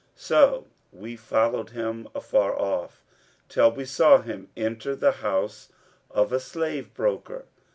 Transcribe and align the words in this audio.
So 0.15 0.65
we 0.91 1.15
followed 1.15 1.69
him 1.69 2.07
afar 2.15 2.57
off, 2.57 3.03
till 3.47 3.71
we 3.71 3.85
saw 3.85 4.17
him 4.19 4.49
enter 4.57 4.95
the 4.95 5.11
house 5.21 5.69
of 6.09 6.33
a 6.33 6.39
slave 6.39 6.91
broker. 6.95 7.45